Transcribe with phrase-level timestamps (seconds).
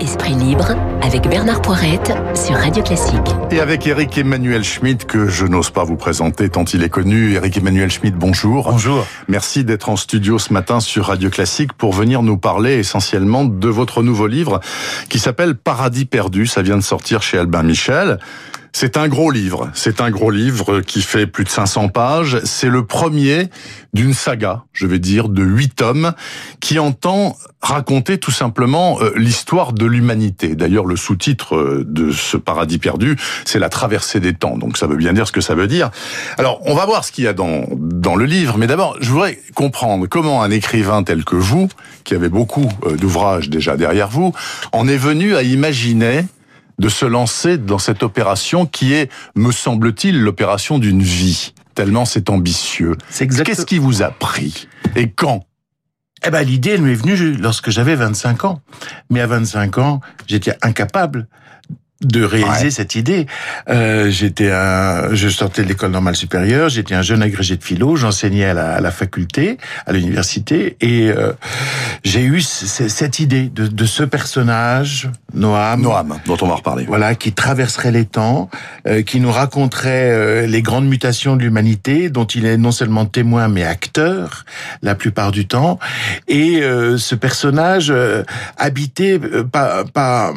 [0.00, 3.34] Esprit libre avec Bernard Poirette sur Radio Classique.
[3.50, 7.34] Et avec Eric Emmanuel Schmitt que je n'ose pas vous présenter tant il est connu.
[7.34, 8.70] Eric Emmanuel Schmitt, bonjour.
[8.70, 9.06] Bonjour.
[9.28, 13.68] Merci d'être en studio ce matin sur Radio Classique pour venir nous parler essentiellement de
[13.68, 14.60] votre nouveau livre
[15.08, 16.46] qui s'appelle Paradis perdu.
[16.46, 18.18] Ça vient de sortir chez Albin Michel.
[18.72, 19.70] C'est un gros livre.
[19.74, 22.40] C'est un gros livre qui fait plus de 500 pages.
[22.44, 23.48] C'est le premier
[23.92, 26.12] d'une saga, je vais dire, de huit tomes
[26.60, 30.54] qui entend raconter tout simplement euh, l'histoire de l'humanité.
[30.54, 34.56] D'ailleurs, le sous-titre euh, de ce paradis perdu, c'est la traversée des temps.
[34.58, 35.90] Donc ça veut bien dire ce que ça veut dire.
[36.38, 38.58] Alors, on va voir ce qu'il y a dans, dans le livre.
[38.58, 41.68] Mais d'abord, je voudrais comprendre comment un écrivain tel que vous,
[42.04, 44.32] qui avait beaucoup euh, d'ouvrages déjà derrière vous,
[44.72, 46.24] en est venu à imaginer
[46.78, 51.52] de se lancer dans cette opération qui est, me semble-t-il, l'opération d'une vie.
[51.74, 52.96] Tellement c'est ambitieux.
[53.18, 54.68] Qu'est-ce qui vous a pris?
[54.96, 55.47] Et quand?
[56.26, 58.60] Eh ben, l'idée, elle m'est venue lorsque j'avais 25 ans.
[59.10, 61.26] Mais à 25 ans, j'étais incapable
[62.00, 63.26] de réaliser cette idée.
[63.68, 67.96] Euh, j'étais un, je sortais de l'école normale supérieure, j'étais un jeune agrégé de philo,
[67.96, 71.32] j'enseignais à la, à la, faculté, à l'université, et euh,
[72.04, 76.84] j'ai eu cette idée de, de, ce personnage, Noam, Noam, dont on va reparler.
[76.84, 78.48] Voilà, qui traverserait les temps,
[78.86, 83.04] euh, qui nous raconterait euh, les grandes mutations de l'humanité, dont il est non seulement
[83.04, 84.46] témoin mais acteur
[84.80, 85.78] la plupart du temps,
[86.28, 87.92] et euh, ce personnage
[88.56, 89.18] habité
[89.52, 90.32] par, par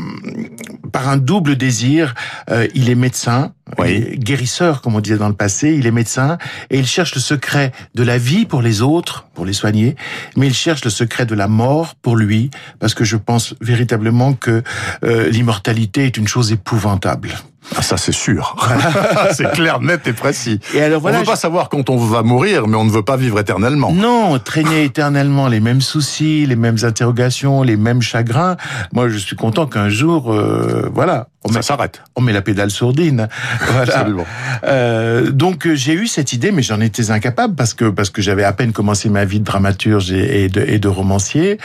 [0.91, 2.13] par un double désir.
[2.49, 5.75] Euh, il est médecin, guérisseur, comme on disait dans le passé.
[5.77, 6.37] Il est médecin
[6.69, 9.95] et il cherche le secret de la vie pour les autres, pour les soigner,
[10.35, 12.49] mais il cherche le secret de la mort pour lui,
[12.79, 14.63] parce que je pense véritablement que
[15.03, 17.37] euh, l'immortalité est une chose épouvantable.
[17.75, 18.55] Ah, ça c'est sûr.
[19.33, 20.59] c'est clair, net et précis.
[20.73, 22.91] Et alors voilà, on ne veut pas savoir quand on va mourir, mais on ne
[22.91, 23.91] veut pas vivre éternellement.
[23.91, 28.57] Non, traîner éternellement les mêmes soucis, les mêmes interrogations, les mêmes chagrins.
[28.93, 32.01] Moi, je suis content qu'un jour, euh, voilà, on ça s'arrête.
[32.15, 33.27] On met la pédale sourdine.
[33.71, 33.97] Voilà.
[33.97, 34.25] Absolument.
[34.65, 38.43] Euh, donc j'ai eu cette idée, mais j'en étais incapable parce que parce que j'avais
[38.43, 41.57] à peine commencé ma vie de dramaturge et, de, et de romancier.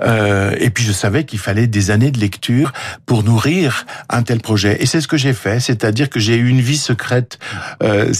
[0.00, 2.72] Euh, et puis je savais qu'il fallait des années de lecture
[3.06, 4.82] pour nourrir un tel projet.
[4.82, 7.38] Et c'est ce que j'ai fait c'est-à-dire que j'ai eu une vie secrète
[7.82, 8.12] euh,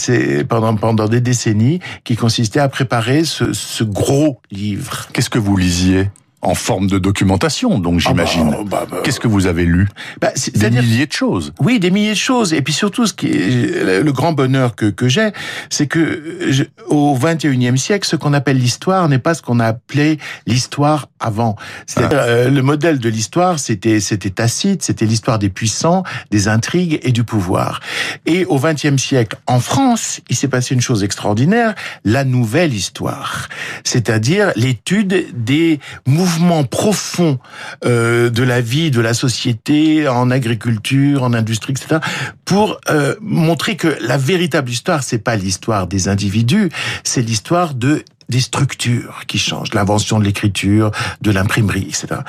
[0.47, 5.07] pendant pendant des décennies qui consistait à préparer ce, ce gros livre.
[5.13, 6.09] Qu'est-ce que vous lisiez?
[6.43, 8.55] En forme de documentation, donc ah bah, j'imagine.
[8.59, 8.97] Oh, bah, bah.
[9.03, 9.87] Qu'est-ce que vous avez lu
[10.19, 11.53] bah, Des milliers de choses.
[11.61, 12.53] Oui, des milliers de choses.
[12.53, 15.31] Et puis surtout, ce qui est le grand bonheur que, que j'ai,
[15.69, 19.67] c'est que je, au 21e siècle, ce qu'on appelle l'histoire n'est pas ce qu'on a
[19.67, 21.55] appelé l'histoire avant.
[21.95, 22.09] Ah.
[22.11, 27.13] Euh, le modèle de l'histoire, c'était c'était Tacite, c'était l'histoire des puissants, des intrigues et
[27.13, 27.79] du pouvoir.
[28.25, 31.73] Et au 20e siècle, en France, il s'est passé une chose extraordinaire,
[32.03, 33.47] la nouvelle histoire,
[33.85, 37.39] c'est-à-dire l'étude des mouvements mouvement profond
[37.85, 41.99] euh, de la vie, de la société, en agriculture, en industrie, etc.,
[42.45, 46.69] pour euh, montrer que la véritable histoire, c'est pas l'histoire des individus,
[47.03, 50.91] c'est l'histoire de des structures qui changent, l'invention de l'écriture,
[51.21, 52.21] de l'imprimerie, etc.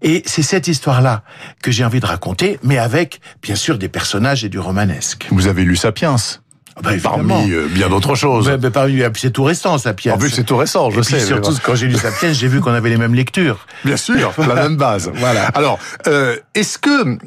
[0.00, 1.22] Et c'est cette histoire-là
[1.62, 5.28] que j'ai envie de raconter, mais avec, bien sûr, des personnages et du romanesque.
[5.30, 6.16] Vous avez lu Sapiens
[6.80, 8.46] bah, parmi euh, bien d'autres choses.
[8.46, 10.14] Bah, bah, parmi, c'est tout récent, Sapiens.
[10.14, 11.16] En plus, c'est tout récent, je et sais.
[11.16, 13.66] Puis surtout, quand j'ai lu Sapiens, j'ai vu qu'on avait les mêmes lectures.
[13.84, 15.10] Bien sûr, la même base.
[15.14, 15.46] voilà.
[15.48, 17.18] Alors, euh, est-ce que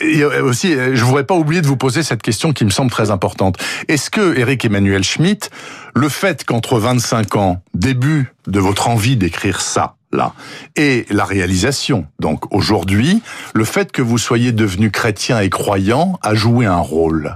[0.00, 3.10] et aussi, je voudrais pas oublier de vous poser cette question qui me semble très
[3.10, 3.56] importante.
[3.88, 5.50] Est-ce que, Eric Emmanuel Schmitt,
[5.96, 10.34] le fait qu'entre 25 ans, début de votre envie d'écrire ça, là,
[10.76, 13.22] et la réalisation, donc aujourd'hui,
[13.54, 17.34] le fait que vous soyez devenu chrétien et croyant a joué un rôle?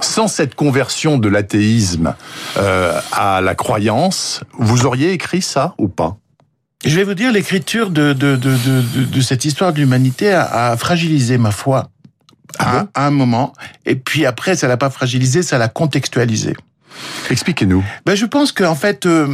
[0.00, 2.14] Sans cette conversion de l'athéisme
[2.56, 6.16] euh, à la croyance, vous auriez écrit ça ou pas?
[6.84, 11.36] Je vais vous dire, l'écriture de, de, de, de, cette histoire de l'humanité a, fragilisé
[11.36, 11.90] ma foi
[12.58, 13.52] ah à, un moment,
[13.84, 16.56] et puis après, ça l'a pas fragilisé, ça l'a contextualisé.
[17.30, 17.84] Expliquez-nous.
[18.06, 19.28] Ben, je pense qu'en fait, euh,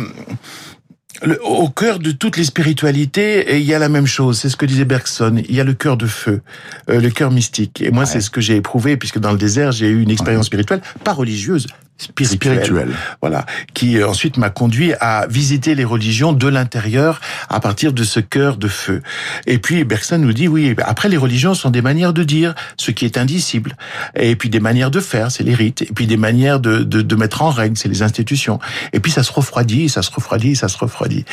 [1.43, 4.39] au cœur de toutes les spiritualités, il y a la même chose.
[4.39, 5.43] C'est ce que disait Bergson.
[5.49, 6.43] Il y a le cœur de feu,
[6.91, 7.81] euh, le cœur mystique.
[7.81, 10.47] Et moi, c'est ce que j'ai éprouvé, puisque dans le désert, j'ai eu une expérience
[10.47, 11.67] spirituelle, pas religieuse,
[11.99, 12.91] spirituel,
[13.21, 18.05] voilà, qui euh, ensuite m'a conduit à visiter les religions de l'intérieur à partir de
[18.05, 19.03] ce cœur de feu.
[19.47, 22.91] Et puis Bergson nous dit oui, après les religions sont des manières de dire ce
[22.91, 23.77] qui est indicible,
[24.15, 27.03] et puis des manières de faire, c'est les rites, et puis des manières de, de,
[27.03, 28.59] de mettre en règle, c'est les institutions.
[28.93, 31.25] Et puis ça se refroidit, ça se refroidit, ça se refroidit.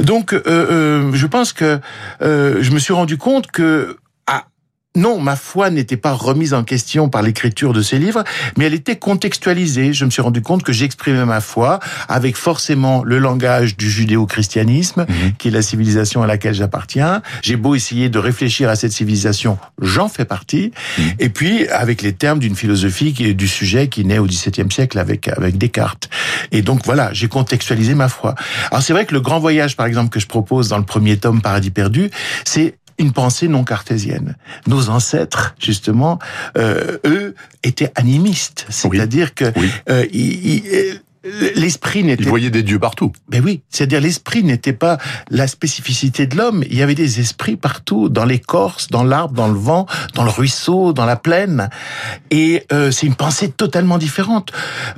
[0.00, 1.80] Donc euh, euh, je pense que
[2.22, 3.96] euh, je me suis rendu compte que
[4.96, 8.24] non, ma foi n'était pas remise en question par l'écriture de ces livres,
[8.58, 9.92] mais elle était contextualisée.
[9.92, 11.78] Je me suis rendu compte que j'exprimais ma foi
[12.08, 15.32] avec forcément le langage du judéo-christianisme, mhm.
[15.38, 17.22] qui est la civilisation à laquelle j'appartiens.
[17.40, 20.72] J'ai beau essayer de réfléchir à cette civilisation, j'en fais partie.
[20.98, 21.04] Mhm.
[21.20, 24.72] Et puis avec les termes d'une philosophie qui est du sujet qui naît au XVIIe
[24.72, 26.10] siècle avec avec Descartes.
[26.50, 28.34] Et donc voilà, j'ai contextualisé ma foi.
[28.72, 31.16] Alors c'est vrai que le grand voyage, par exemple, que je propose dans le premier
[31.16, 32.10] tome Paradis perdu,
[32.44, 34.36] c'est une pensée non cartésienne.
[34.66, 36.18] Nos ancêtres, justement,
[36.56, 39.46] euh, eux, étaient animistes, c'est-à-dire que
[39.88, 41.00] euh, ils,
[41.54, 42.22] l'esprit n'était.
[42.22, 43.12] Il voyait des dieux partout.
[43.28, 44.98] Ben oui, c'est-à-dire l'esprit n'était pas
[45.30, 46.64] la spécificité de l'homme.
[46.66, 50.30] Il y avait des esprits partout, dans l'écorce, dans l'arbre, dans le vent, dans le
[50.30, 51.68] ruisseau, dans la plaine.
[52.30, 54.52] Et euh, c'est une pensée totalement différente,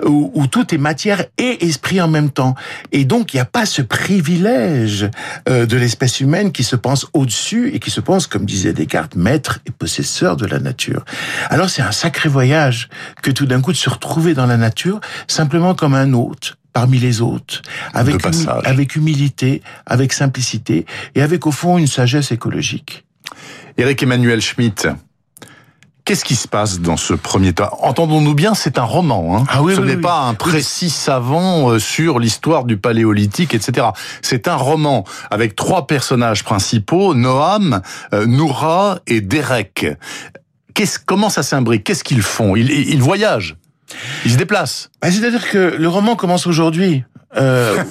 [0.04, 2.54] où, où, tout est matière et esprit en même temps.
[2.92, 5.10] Et donc il n'y a pas ce privilège
[5.48, 9.16] euh, de l'espèce humaine qui se pense au-dessus et qui se pense, comme disait Descartes,
[9.16, 11.04] maître et possesseur de la nature.
[11.48, 12.88] Alors c'est un sacré voyage
[13.22, 16.11] que tout d'un coup de se retrouver dans la nature simplement comme un
[16.72, 17.62] parmi les autres,
[17.92, 18.16] avec,
[18.64, 23.04] avec humilité, avec simplicité et avec au fond une sagesse écologique.
[23.76, 24.88] Éric Emmanuel Schmitt,
[26.04, 27.70] Qu'est-ce qui se passe dans ce premier temps?
[27.80, 29.36] Entendons-nous bien, c'est un roman.
[29.36, 33.86] Hein ah oui, ce n'est pas un précis savant euh, sur l'histoire du paléolithique, etc.
[34.20, 37.82] C'est un roman avec trois personnages principaux Noam,
[38.14, 39.86] euh, Noura et Derek.
[41.06, 41.84] comment ça s'imbrique?
[41.84, 42.56] Qu'est-ce qu'ils font?
[42.56, 43.56] Ils, ils voyagent
[44.24, 44.90] il se déplace.
[45.00, 47.04] Bah, c'est-à-dire que le roman commence aujourd'hui.
[47.36, 47.82] Euh,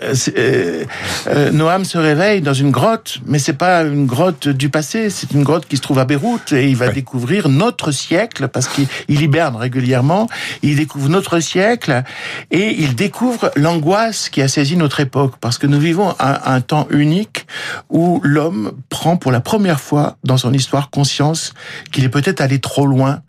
[0.02, 0.84] euh,
[1.26, 5.32] euh, Noam se réveille dans une grotte, mais c'est pas une grotte du passé, c'est
[5.32, 8.88] une grotte qui se trouve à Beyrouth et il va découvrir notre siècle parce qu'il
[9.08, 10.28] hiberne régulièrement.
[10.62, 12.02] Il découvre notre siècle
[12.50, 16.60] et il découvre l'angoisse qui a saisi notre époque parce que nous vivons un, un
[16.60, 17.46] temps unique
[17.90, 21.54] où l'homme prend pour la première fois dans son histoire conscience
[21.90, 23.22] qu'il est peut-être allé trop loin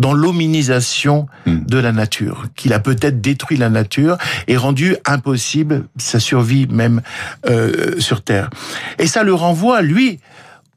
[0.00, 1.66] dans l'hominisation hmm.
[1.66, 4.16] de la nature, qu'il a peut-être détruit la nature
[4.48, 7.02] et rendu impossible sa survie même
[7.46, 8.50] euh, sur Terre.
[8.98, 10.18] Et ça le renvoie, lui,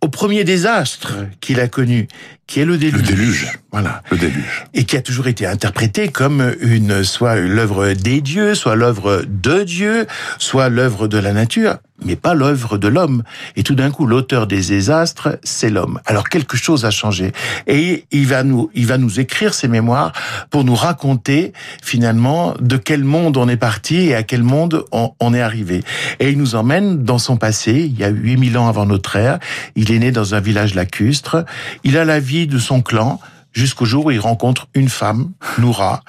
[0.02, 2.10] au premier désastre qu'il a connu,
[2.48, 3.02] qui est le déluge.
[3.02, 3.60] Le déluge.
[3.72, 4.02] Voilà.
[4.12, 4.66] Le déluge.
[4.74, 9.64] Et qui a toujours été interprété comme une, soit l'œuvre des dieux, soit l'œuvre de
[9.64, 10.08] Dieu,
[10.38, 13.24] soit l'œuvre de la nature mais pas l'œuvre de l'homme.
[13.56, 16.00] Et tout d'un coup, l'auteur des désastres, c'est l'homme.
[16.06, 17.32] Alors quelque chose a changé.
[17.68, 20.12] Et il va nous, il va nous écrire ses mémoires
[20.50, 25.34] pour nous raconter finalement de quel monde on est parti et à quel monde on,
[25.34, 25.84] est arrivé.
[26.20, 29.40] Et il nous emmène dans son passé, il y a 8000 ans avant notre ère.
[29.76, 31.46] Il est né dans un village lacustre.
[31.84, 33.20] Il a la vie de son clan
[33.54, 36.02] jusqu'au jour où il rencontre une femme, Noura.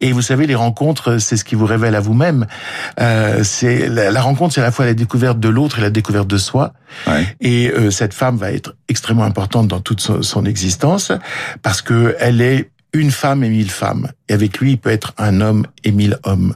[0.00, 2.46] Et vous savez, les rencontres, c'est ce qui vous révèle à vous-même.
[3.00, 6.28] Euh, c'est la, rencontre, c'est à la fois la découverte de l'autre et la découverte
[6.28, 6.72] de soi.
[7.40, 11.10] Et euh, cette femme va être extrêmement importante dans toute son, son existence
[11.62, 14.08] parce que elle est une femme et mille femmes.
[14.28, 16.54] Et avec lui, il peut être un homme et mille hommes.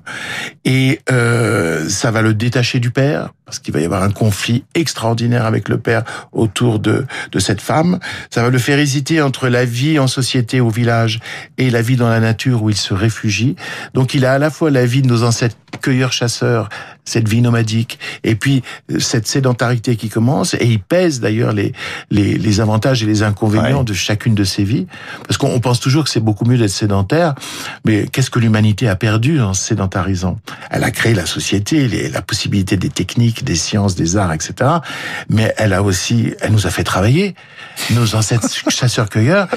[0.65, 4.65] Et euh, ça va le détacher du père, parce qu'il va y avoir un conflit
[4.75, 7.99] extraordinaire avec le père autour de, de cette femme.
[8.31, 11.21] Ça va le faire hésiter entre la vie en société au village
[11.59, 13.57] et la vie dans la nature où il se réfugie.
[13.95, 16.69] Donc il a à la fois la vie de nos ancêtres cueilleurs-chasseurs,
[17.05, 21.73] cette vie nomadique, et puis euh, cette sédentarité qui commence, et il pèse d'ailleurs les,
[22.11, 24.87] les, les, avantages et les inconvénients de chacune de ces vies,
[25.27, 27.35] parce qu'on pense toujours que c'est beaucoup mieux d'être sédentaire,
[27.85, 30.39] mais qu'est-ce que l'humanité a perdu en se sédentarisant
[30.71, 34.71] Elle a créé la société, les, la possibilité des techniques, des sciences, des arts, etc.
[35.29, 37.35] Mais elle a aussi, elle nous a fait travailler.
[37.91, 39.49] Nos ancêtres chasseurs-cueilleurs,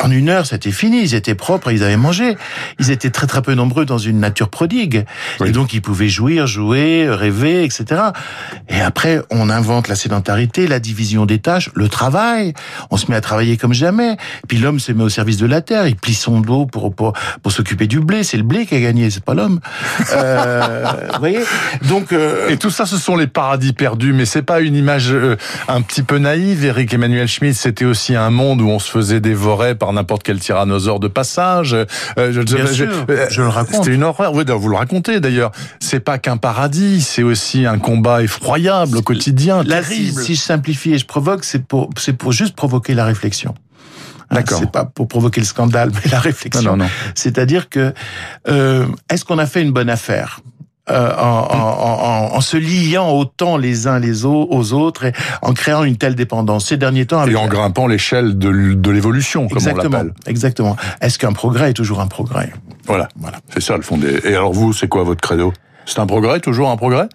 [0.00, 1.02] en une heure, c'était fini.
[1.02, 2.36] Ils étaient propres, ils avaient mangé.
[2.78, 5.04] Ils étaient très très peu nombreux dans une nature prodigue,
[5.44, 8.00] et donc ils pouvaient jouir, jouer, rêver, etc.
[8.68, 12.54] Et après, on invente la sédentarité, la division des tâches, le travail.
[12.90, 14.16] On se met à travailler comme jamais.
[14.48, 15.86] Puis l'homme se met au service de la terre.
[15.86, 18.24] Il plie son dos pour, pour pour s'occuper du blé.
[18.24, 19.60] C'est le blé qui a gagné, c'est pas l'homme.
[20.12, 20.84] Euh,
[21.14, 21.40] vous voyez
[21.88, 22.48] Donc euh...
[22.48, 25.36] et tout ça, ce sont les paradis perdus, mais c'est pas une image euh,
[25.68, 26.64] un petit peu naïve.
[26.64, 30.38] Eric Emmanuel Schmitt, c'était aussi un monde où on se faisait dévorer par n'importe quel
[30.38, 31.74] tyrannosaure de passage.
[31.74, 31.86] Euh,
[32.32, 33.84] je, Bien je, sûr, je, le raconte.
[33.84, 34.32] C'était une horreur.
[34.34, 35.52] Oui, vous le racontez d'ailleurs.
[35.80, 39.62] C'est pas qu'un paradis, c'est aussi un combat effroyable au quotidien.
[39.64, 43.04] Là, si, si, je simplifie et je provoque, c'est pour, c'est pour juste provoquer la
[43.04, 43.54] réflexion.
[44.30, 44.58] D'accord.
[44.58, 46.62] C'est pas pour provoquer le scandale, mais la réflexion.
[46.62, 46.90] Non, non, non.
[47.14, 47.92] C'est-à-dire que
[48.48, 50.40] euh, est-ce qu'on a fait une bonne affaire
[50.90, 55.12] euh, en, en, en, en, se liant autant les uns les aux, aux autres et
[55.40, 56.66] en créant une telle dépendance?
[56.66, 60.12] Ces derniers temps, et en grimpant l'échelle de, de l'évolution, comme on l'appelle.
[60.26, 60.76] Exactement.
[61.00, 62.52] Est-ce qu'un progrès est toujours un progrès?
[62.86, 63.08] Voilà.
[63.16, 63.38] Voilà.
[63.54, 64.20] C'est ça le fond des.
[64.24, 65.52] Et alors vous, c'est quoi votre credo?
[65.86, 67.08] C'est un progrès, toujours un progrès?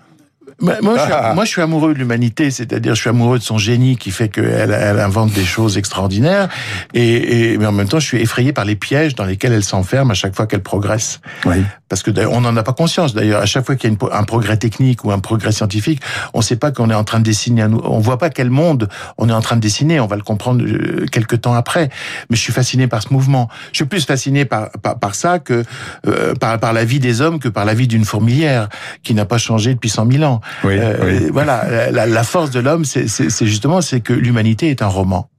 [0.60, 3.58] Moi, je suis, moi, je suis amoureux de l'humanité, c'est-à-dire je suis amoureux de son
[3.58, 6.50] génie qui fait qu'elle elle invente des choses extraordinaires,
[6.94, 9.64] et, et, mais en même temps, je suis effrayé par les pièges dans lesquels elle
[9.64, 11.22] s'enferme à chaque fois qu'elle progresse.
[11.46, 11.64] Oui.
[11.90, 13.14] Parce que on n'en a pas conscience.
[13.14, 16.02] D'ailleurs, à chaque fois qu'il y a un progrès technique ou un progrès scientifique,
[16.34, 17.62] on ne sait pas qu'on est en train de dessiner.
[17.62, 20.00] Un, on voit pas quel monde on est en train de dessiner.
[20.00, 21.90] On va le comprendre euh, quelques temps après.
[22.30, 23.48] Mais je suis fasciné par ce mouvement.
[23.72, 25.64] Je suis plus fasciné par par, par ça que
[26.08, 28.68] euh, par par la vie des hommes que par la vie d'une fourmilière
[29.04, 30.42] qui n'a pas changé depuis cent mille ans.
[30.64, 31.30] Oui, euh, oui.
[31.32, 35.30] Voilà, la, la, force de l'homme, c'est justement c'est que l'humanité est un roman.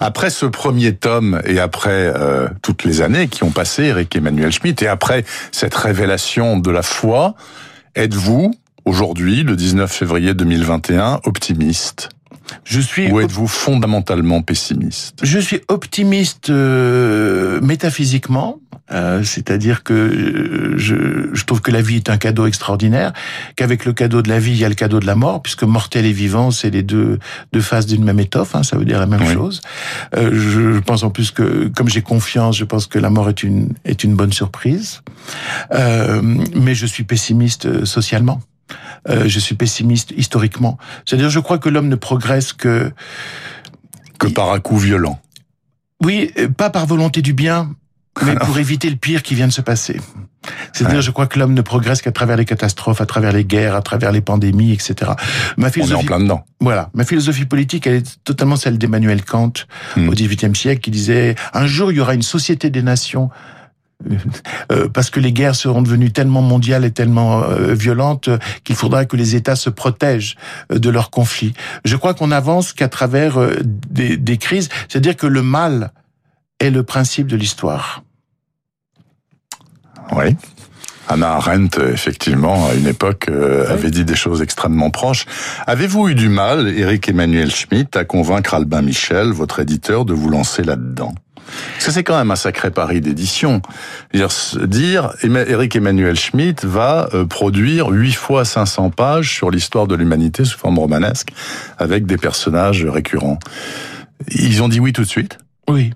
[0.00, 4.52] Après ce premier tome et après euh, toutes les années qui ont passé, Eric Emmanuel
[4.52, 7.34] Schmitt, et après cette révélation de la foi,
[7.94, 8.52] êtes-vous
[8.84, 12.10] aujourd'hui, le 19 février 2021, optimiste?
[12.64, 15.20] Je suis Ou êtes-vous fondamentalement pessimiste?
[15.22, 21.96] Je suis optimiste euh, métaphysiquement, euh, c'est-à-dire que euh, je, je, trouve que la vie
[21.96, 23.12] est un cadeau extraordinaire,
[23.54, 25.64] qu'avec le cadeau de la vie, il y a le cadeau de la mort, puisque
[25.64, 27.18] mortel et vivant, c'est les deux,
[27.52, 29.34] deux faces d'une même étoffe, hein, ça veut dire la même oui.
[29.34, 29.60] chose.
[30.16, 33.28] Euh, je, je, pense en plus que, comme j'ai confiance, je pense que la mort
[33.28, 35.02] est une, est une bonne surprise.
[35.74, 36.22] Euh,
[36.54, 38.40] mais je suis pessimiste socialement.
[39.08, 40.78] Euh, je suis pessimiste historiquement.
[41.06, 42.92] C'est-à-dire, je crois que l'homme ne progresse que
[44.18, 45.20] que par un coup violent.
[46.02, 47.70] Oui, pas par volonté du bien,
[48.22, 48.42] mais Alors.
[48.46, 50.00] pour éviter le pire qui vient de se passer.
[50.72, 51.02] C'est-à-dire, ouais.
[51.02, 53.82] je crois que l'homme ne progresse qu'à travers les catastrophes, à travers les guerres, à
[53.82, 55.12] travers les pandémies, etc.
[55.56, 56.44] Ma philosophie, On est en plein dedans.
[56.60, 59.52] Voilà, ma philosophie politique, elle est totalement celle d'Emmanuel Kant
[59.96, 60.02] Hmm.
[60.02, 60.08] mmh.
[60.08, 63.30] au XVIIIe siècle, qui disait un jour il y aura une société des nations
[64.70, 68.76] euh, parce que les guerres seront devenues tellement mondiales et tellement euh, violentes euh, qu'il
[68.76, 70.36] faudra que les États se protègent
[70.70, 71.52] de leurs conflits.
[71.84, 75.92] Je crois qu'on avance qu'à travers des, des crises, c'est-à-dire que le mal
[76.60, 78.02] est le principe de l'histoire.
[80.12, 80.36] Oui.
[81.08, 83.72] Anna Arendt, effectivement, à une époque, euh, oui.
[83.72, 85.24] avait dit des choses extrêmement proches.
[85.66, 90.28] Avez-vous eu du mal, Eric Emmanuel Schmitt, à convaincre Albin Michel, votre éditeur, de vous
[90.28, 91.14] lancer là-dedans?
[91.72, 93.62] Parce que c'est quand même un sacré pari d'édition.
[94.12, 100.44] Dire, Eric Emmanuel Schmitt va euh, produire 8 fois 500 pages sur l'histoire de l'humanité
[100.44, 101.30] sous forme romanesque,
[101.78, 103.38] avec des personnages récurrents.
[104.30, 105.38] Ils ont dit oui tout de suite?
[105.68, 105.92] Oui.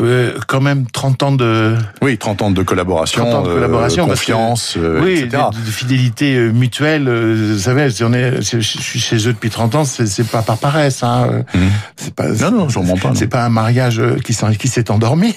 [0.00, 4.04] Euh, quand même 30 ans de oui 30 ans de collaboration 30 ans de collaboration
[4.04, 5.44] euh, confiance que, euh, oui etc.
[5.52, 9.74] De, de, fidélité mutuelle vous savez si on est je suis chez eux depuis 30
[9.74, 11.44] ans c'est pas par paresse hein.
[11.54, 11.58] Mmh.
[11.96, 15.34] c'est pas non non sûrement pas c'est pas un mariage qui s'est qui s'est endormi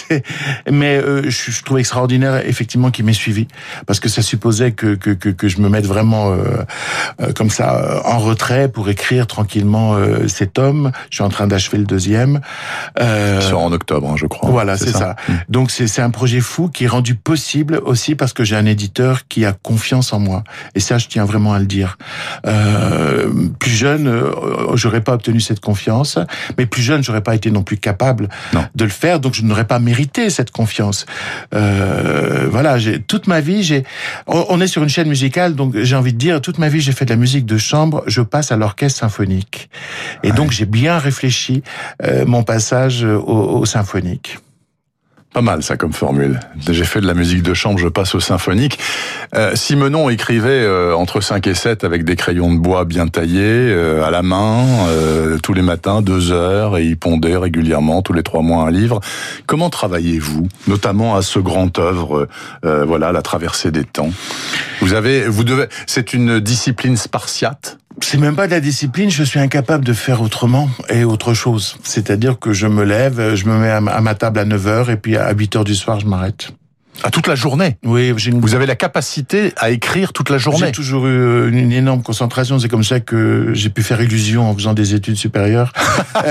[0.70, 3.48] mais je, je, trouve extraordinaire effectivement qu'il m'ait suivi
[3.86, 6.36] parce que ça supposait que que, que, que je me mette vraiment
[7.34, 9.96] comme ça en retrait pour écrire tranquillement
[10.28, 12.40] cet homme je suis en train d'achever le deuxième
[13.00, 14.50] euh, sort en octobre, hein, je crois.
[14.50, 14.98] Voilà, c'est ça.
[14.98, 15.16] ça.
[15.28, 15.32] Mmh.
[15.48, 19.26] Donc c'est un projet fou qui est rendu possible aussi parce que j'ai un éditeur
[19.28, 20.44] qui a confiance en moi.
[20.74, 21.98] Et ça, je tiens vraiment à le dire.
[22.46, 24.30] Euh, plus jeune, euh,
[24.74, 26.18] j'aurais pas obtenu cette confiance,
[26.56, 28.64] mais plus jeune, j'aurais pas été non plus capable non.
[28.74, 31.06] de le faire, donc je n'aurais pas mérité cette confiance.
[31.54, 32.76] Euh, voilà,
[33.06, 33.84] toute ma vie, j'ai.
[34.26, 36.92] On est sur une chaîne musicale, donc j'ai envie de dire, toute ma vie, j'ai
[36.92, 38.02] fait de la musique de chambre.
[38.06, 39.70] Je passe à l'orchestre symphonique,
[40.22, 40.36] et ouais.
[40.36, 41.62] donc j'ai bien réfléchi
[42.02, 43.77] euh, mon passage au, au symphonique.
[45.34, 46.40] Pas mal ça comme formule.
[46.70, 48.78] J'ai fait de la musique de chambre, je passe au symphonique.
[49.34, 53.38] Euh, Simenon écrivait euh, entre 5 et 7 avec des crayons de bois bien taillés,
[53.42, 54.64] euh, à la main,
[55.42, 59.00] tous les matins, deux heures, et il pondait régulièrement, tous les trois mois, un livre.
[59.46, 62.26] Comment travaillez-vous, notamment à ce grand œuvre,
[62.62, 64.10] voilà, la traversée des temps?
[64.80, 67.78] Vous avez, vous devez, c'est une discipline spartiate?
[68.00, 71.76] C'est même pas de la discipline, je suis incapable de faire autrement et autre chose.
[71.82, 75.16] C'est-à-dire que je me lève, je me mets à ma table à 9h et puis
[75.16, 76.52] à 8h du soir, je m'arrête.
[77.04, 77.76] À toute la journée?
[77.84, 78.40] Oui, une...
[78.40, 80.66] vous avez la capacité à écrire toute la journée?
[80.66, 82.58] J'ai toujours eu une énorme concentration.
[82.58, 85.72] C'est comme ça que j'ai pu faire illusion en faisant des études supérieures.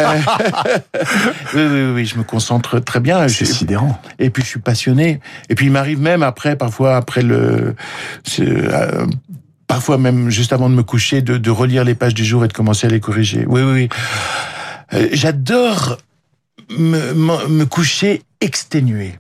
[1.54, 3.28] oui, oui, oui, je me concentre très bien.
[3.30, 4.02] C'est sidérant.
[4.20, 5.22] Et puis je suis passionné.
[5.50, 7.76] Et puis il m'arrive même après, parfois après le,
[8.40, 9.06] euh,
[9.68, 12.48] parfois même juste avant de me coucher, de, de, relire les pages du jour et
[12.48, 13.46] de commencer à les corriger.
[13.48, 13.90] Oui, oui, oui.
[14.94, 15.98] Euh, J'adore
[16.70, 19.16] me, me, me, coucher exténué.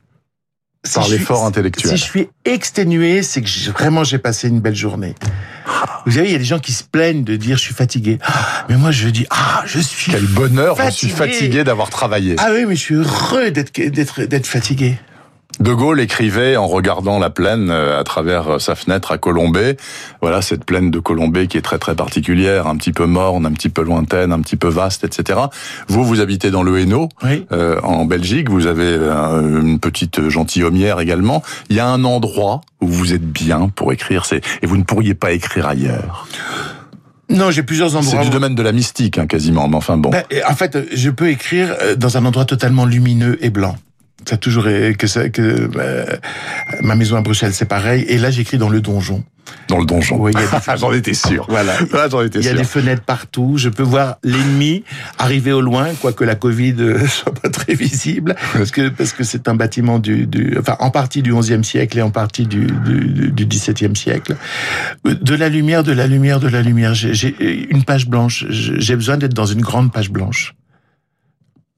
[0.86, 1.92] Si Par l'effort intellectuel.
[1.92, 5.16] Si je suis exténué, c'est que vraiment j'ai passé une belle journée.
[6.06, 8.20] Vous savez, il y a des gens qui se plaignent de dire je suis fatigué.
[8.70, 10.14] Mais moi, je dis ah, je suis.
[10.14, 10.92] Quel bonheur, fatigué.
[10.92, 12.36] je suis fatigué d'avoir travaillé.
[12.38, 14.98] Ah oui, mais je suis heureux d'être d'être d'être fatigué.
[15.60, 19.78] De Gaulle écrivait en regardant la plaine euh, à travers euh, sa fenêtre à Colombay.
[20.22, 23.52] Voilà, cette plaine de Colombay qui est très très particulière, un petit peu morne, un
[23.54, 25.40] petit peu lointaine, un petit peu vaste, etc.
[25.88, 27.10] Vous, vous habitez dans le Hainaut,
[27.52, 28.50] euh, en Belgique.
[28.50, 31.44] Vous avez une petite gentilhommière également.
[31.70, 35.16] Il y a un endroit où vous êtes bien pour écrire, et vous ne pourriez
[35.16, 36.28] pas écrire ailleurs.
[37.30, 38.20] Non, j'ai plusieurs endroits.
[38.22, 39.68] C'est du domaine de la mystique, hein, quasiment.
[39.68, 40.12] Mais enfin bon.
[40.12, 43.76] Ben, en fait, je peux écrire dans un endroit totalement lumineux et blanc
[44.28, 46.18] ça a toujours que ça, que bah,
[46.82, 49.24] ma maison à Bruxelles c'est pareil et là j'écris dans le donjon.
[49.70, 50.18] Dans le donjon.
[50.20, 50.34] Oui,
[50.78, 51.46] j'en étais sûr.
[51.50, 51.74] Voilà.
[51.94, 53.54] Ah, j'en étais il y a des fenêtres partout.
[53.56, 54.84] Je peux voir l'ennemi
[55.18, 59.24] arriver au loin, quoique la Covid euh, soit pas très visible, parce que parce que
[59.24, 62.68] c'est un bâtiment du, du, enfin en partie du XIe siècle et en partie du,
[62.68, 64.36] du, du XVIIe siècle.
[65.06, 66.94] De la lumière, de la lumière, de la lumière.
[66.94, 67.36] J'ai
[67.72, 68.46] une page blanche.
[68.50, 70.54] J'ai besoin d'être dans une grande page blanche.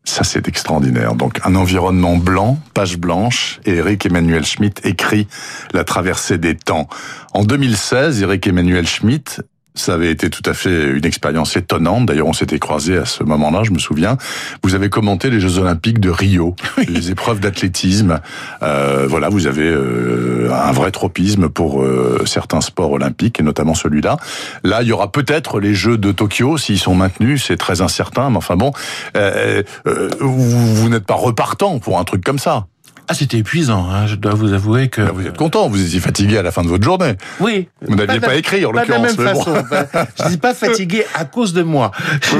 [0.05, 1.13] Ça, c'est extraordinaire.
[1.13, 5.27] Donc, un environnement blanc, page blanche, et Eric Emmanuel Schmitt écrit
[5.73, 6.87] La traversée des temps.
[7.33, 9.41] En 2016, Eric Emmanuel Schmitt
[9.75, 12.05] ça avait été tout à fait une expérience étonnante.
[12.05, 14.17] D'ailleurs, on s'était croisés à ce moment-là, je me souviens.
[14.63, 16.55] Vous avez commenté les Jeux Olympiques de Rio,
[16.87, 18.19] les épreuves d'athlétisme.
[18.61, 23.73] Euh, voilà, vous avez euh, un vrai tropisme pour euh, certains sports olympiques, et notamment
[23.73, 24.17] celui-là.
[24.63, 28.29] Là, il y aura peut-être les Jeux de Tokyo, s'ils sont maintenus, c'est très incertain,
[28.29, 28.71] mais enfin bon,
[29.15, 32.67] euh, euh, vous, vous n'êtes pas repartant pour un truc comme ça.
[33.11, 35.01] Ah, c'était épuisant, hein, je dois vous avouer que...
[35.01, 37.15] vous êtes content, vous étiez fatigué à la fin de votre journée.
[37.39, 37.67] Oui.
[37.81, 39.15] Vous n'aviez pas, écrit, en l'occurrence.
[39.15, 40.05] Pas de la même façon.
[40.19, 41.89] je dis pas fatigué à cause de moi.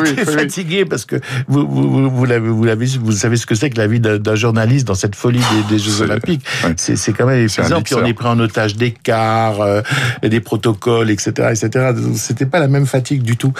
[0.06, 1.16] J'étais fatigué parce que
[1.48, 4.36] vous, vous, vous, l'avez, vous, l'avez, vous savez ce que c'est que la vie d'un
[4.36, 6.46] journaliste dans cette folie des, des Jeux Olympiques.
[6.78, 7.82] C'est, c'est quand même épuisant.
[7.82, 9.82] Puis on est pris en otage des cars, euh,
[10.22, 11.94] des protocoles, etc., etc.
[12.14, 13.54] C'était pas la même fatigue du tout.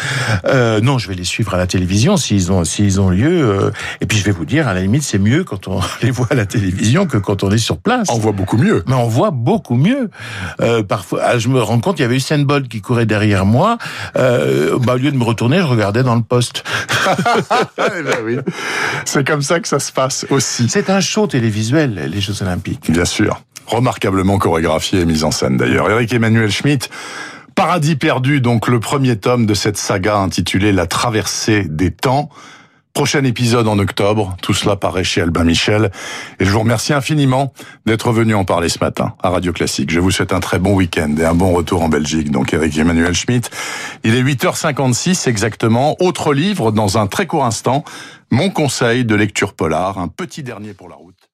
[0.46, 3.50] Euh, non, je vais les suivre à la télévision s'ils ont, s'ils ont lieu.
[3.50, 6.12] Euh, et puis je vais vous dire, à la limite, c'est mieux quand on les
[6.12, 8.08] voit à la télévision que quand on est sur place.
[8.12, 8.84] On voit beaucoup mieux.
[8.88, 10.10] Mais on voit beaucoup mieux.
[10.62, 13.46] Euh, parfois, ah, je me rends compte, il y avait Usain Bolt qui courait derrière
[13.46, 13.78] moi.
[14.16, 16.64] Euh, bah, au lieu de me retourner, je regardais dans le poste.
[17.78, 18.38] eh ben oui.
[19.06, 20.68] C'est comme ça que ça se passe aussi.
[20.70, 22.92] C'est un show télévisuel, les Jeux Olympiques.
[22.92, 23.42] Bien sûr.
[23.68, 25.90] Remarquablement chorégraphié et mis en scène d'ailleurs.
[25.92, 26.90] Eric Emmanuel Schmitt,
[27.60, 32.30] Paradis perdu, donc le premier tome de cette saga intitulée La traversée des temps.
[32.94, 35.92] Prochain épisode en octobre, tout cela paraît chez Albin Michel.
[36.40, 37.54] Et je vous remercie infiniment
[37.86, 39.92] d'être venu en parler ce matin à Radio Classique.
[39.92, 42.32] Je vous souhaite un très bon week-end et un bon retour en Belgique.
[42.32, 43.52] Donc Eric Emmanuel Schmitt,
[44.04, 45.96] il est 8h56 exactement.
[46.02, 47.86] Autre livre dans un très court instant,
[48.32, 51.29] Mon conseil de lecture polar, un petit dernier pour la route.